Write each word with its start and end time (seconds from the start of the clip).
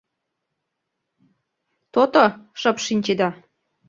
То-то, 1.93 2.23
шып 2.59 2.77
шинчеда. 2.85 3.29